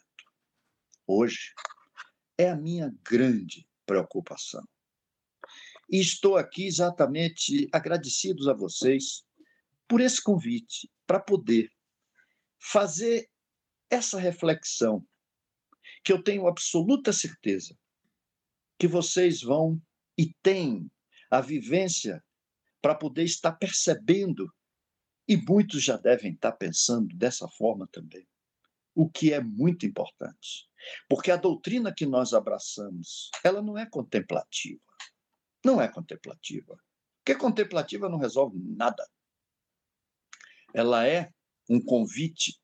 [1.06, 1.54] Hoje
[2.38, 4.68] é a minha grande preocupação.
[5.90, 9.24] E estou aqui exatamente agradecidos a vocês
[9.88, 11.72] por esse convite para poder
[12.60, 13.30] fazer
[13.90, 15.06] essa reflexão,
[16.04, 17.78] que eu tenho absoluta certeza
[18.78, 19.82] que vocês vão
[20.18, 20.90] e têm
[21.32, 22.24] a vivência
[22.82, 24.54] para poder estar percebendo,
[25.28, 28.26] e muitos já devem estar pensando dessa forma também,
[28.96, 30.70] o que é muito importante.
[31.10, 34.80] Porque a doutrina que nós abraçamos, ela não é contemplativa.
[35.68, 36.82] Não é contemplativa.
[37.18, 39.06] Porque contemplativa não resolve nada.
[40.74, 41.30] Ela é
[41.70, 42.58] um convite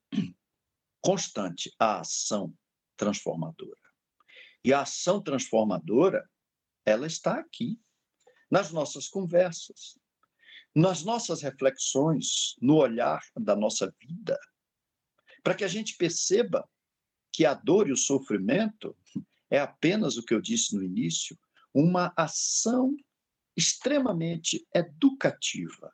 [1.02, 2.58] constante à ação
[2.96, 3.78] transformadora.
[4.64, 6.26] E a ação transformadora,
[6.86, 7.78] ela está aqui,
[8.50, 10.00] nas nossas conversas,
[10.74, 14.40] nas nossas reflexões, no olhar da nossa vida,
[15.44, 16.66] para que a gente perceba
[17.34, 18.96] que a dor e o sofrimento
[19.50, 21.38] é apenas o que eu disse no início,
[21.74, 22.96] uma ação
[23.56, 25.94] extremamente educativa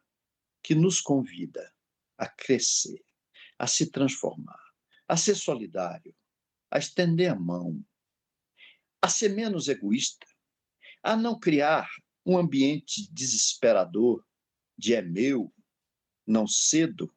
[0.61, 1.73] que nos convida
[2.17, 3.03] a crescer,
[3.57, 4.59] a se transformar,
[5.07, 6.15] a ser solidário,
[6.69, 7.83] a estender a mão,
[9.01, 10.27] a ser menos egoísta,
[11.01, 11.89] a não criar
[12.25, 14.25] um ambiente desesperador
[14.77, 15.53] de é meu,
[16.25, 17.13] não cedo,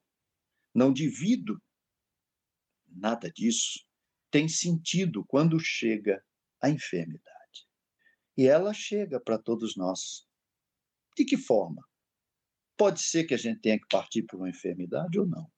[0.75, 1.63] não divido.
[2.87, 3.85] Nada disso
[4.31, 6.25] tem sentido quando chega
[6.61, 7.32] a enfermidade.
[8.37, 10.27] E ela chega para todos nós.
[11.17, 11.87] De que forma?
[12.77, 15.51] Pode ser que a gente tenha que partir por uma enfermidade ou não.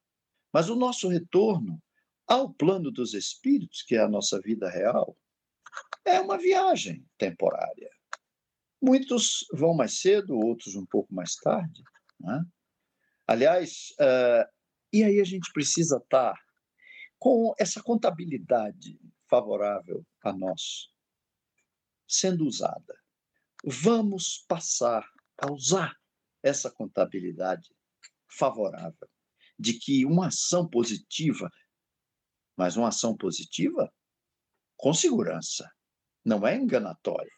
[0.52, 1.82] Mas o nosso retorno
[2.26, 5.16] ao plano dos espíritos, que é a nossa vida real,
[6.04, 7.90] é uma viagem temporária.
[8.82, 11.82] Muitos vão mais cedo, outros um pouco mais tarde.
[12.20, 12.44] Né?
[13.26, 14.48] Aliás, uh,
[14.92, 16.34] e aí a gente precisa estar
[17.18, 18.98] com essa contabilidade
[19.28, 20.93] favorável a nós
[22.06, 22.98] sendo usada.
[23.64, 25.94] Vamos passar a usar
[26.42, 27.68] essa contabilidade
[28.30, 29.08] favorável
[29.58, 31.50] de que uma ação positiva,
[32.56, 33.92] mas uma ação positiva
[34.76, 35.70] com segurança,
[36.24, 37.32] não é enganatória,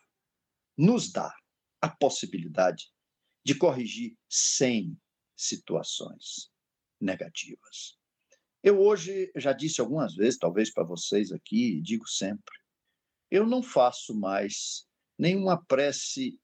[0.77, 1.33] nos dá
[1.81, 2.91] a possibilidade
[3.45, 4.99] de corrigir sem
[5.37, 6.51] situações
[7.01, 7.99] negativas.
[8.63, 12.53] Eu hoje já disse algumas vezes, talvez para vocês aqui, digo sempre,
[13.31, 14.87] eu não faço mais
[15.19, 16.39] nenhuma prece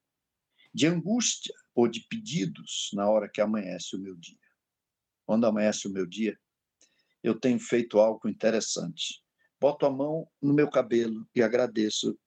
[0.73, 4.39] de angústia ou de pedidos na hora que amanhece o meu dia.
[5.25, 6.39] Quando amanhece o meu dia,
[7.21, 9.23] eu tenho feito algo interessante.
[9.59, 12.19] Boto a mão no meu cabelo e agradeço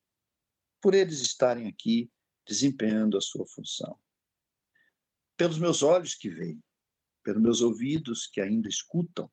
[0.81, 2.11] por eles estarem aqui
[2.47, 3.99] desempenhando a sua função.
[5.37, 6.63] Pelos meus olhos que veem,
[7.23, 9.31] pelos meus ouvidos que ainda escutam,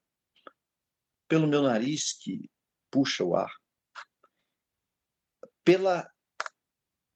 [1.30, 2.52] pelo meu nariz que
[2.92, 3.54] puxa o ar,
[5.64, 6.10] pela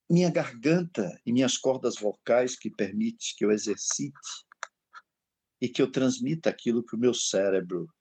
[0.10, 4.46] minha garganta e minhas cordas vocais que permite que eu exercite
[5.60, 7.94] e que eu transmita aquilo que o meu cérebro,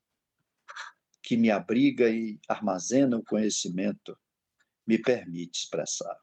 [1.23, 4.17] que me abriga e armazena o conhecimento,
[4.87, 6.17] me permite expressar.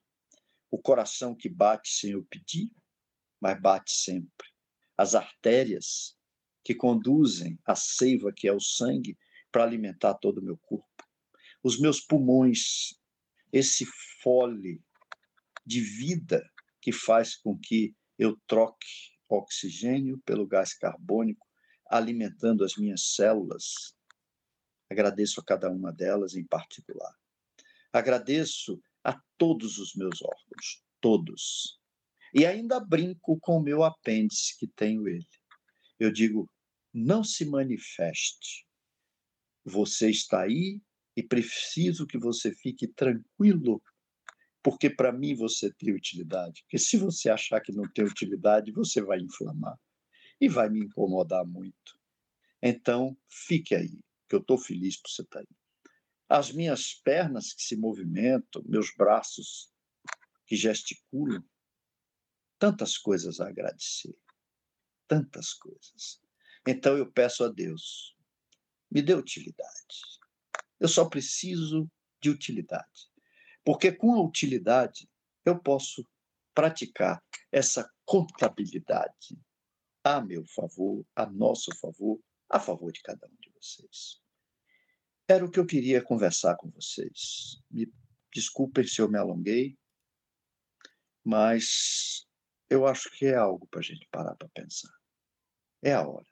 [0.72, 2.72] O coração que bate sem eu pedir,
[3.42, 4.48] mas bate sempre.
[4.98, 6.18] As artérias
[6.64, 9.18] que conduzem a seiva que é o sangue
[9.52, 10.88] para alimentar todo o meu corpo.
[11.62, 12.98] Os meus pulmões,
[13.54, 13.86] esse
[14.22, 14.84] fole
[15.64, 16.44] de vida
[16.82, 21.48] que faz com que eu troque oxigênio pelo gás carbônico,
[21.88, 23.96] alimentando as minhas células.
[24.90, 27.14] Agradeço a cada uma delas em particular.
[27.92, 31.80] Agradeço a todos os meus órgãos, todos.
[32.34, 35.28] E ainda brinco com o meu apêndice, que tenho ele.
[36.00, 36.50] Eu digo:
[36.92, 38.66] não se manifeste.
[39.64, 40.82] Você está aí
[41.16, 43.82] e preciso que você fique tranquilo
[44.64, 46.64] porque para mim você tem utilidade.
[46.64, 49.78] Porque se você achar que não tem utilidade, você vai inflamar
[50.40, 52.00] e vai me incomodar muito.
[52.62, 54.00] Então, fique aí,
[54.30, 55.92] que eu estou feliz por você estar tá aí.
[56.30, 59.70] As minhas pernas que se movimentam, meus braços
[60.48, 61.44] que gesticulam,
[62.58, 64.16] tantas coisas a agradecer,
[65.08, 66.22] tantas coisas.
[66.66, 68.16] Então eu peço a Deus,
[68.90, 70.13] me dê utilidade.
[70.80, 71.90] Eu só preciso
[72.22, 73.12] de utilidade.
[73.64, 75.10] Porque com a utilidade
[75.46, 76.08] eu posso
[76.54, 79.40] praticar essa contabilidade
[80.04, 82.20] a meu favor, a nosso favor,
[82.50, 84.22] a favor de cada um de vocês.
[85.28, 87.62] Era o que eu queria conversar com vocês.
[87.72, 87.92] Me
[88.34, 89.78] desculpem se eu me alonguei,
[91.24, 92.28] mas
[92.70, 94.94] eu acho que é algo para a gente parar para pensar.
[95.82, 96.28] É a hora.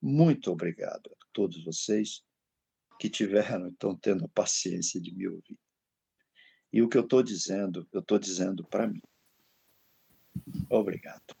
[0.00, 2.22] Muito obrigado a todos vocês
[3.02, 5.58] que tiveram, estão tendo a paciência de me ouvir.
[6.72, 9.02] E o que eu estou dizendo, eu estou dizendo para mim.
[10.70, 11.34] Obrigado.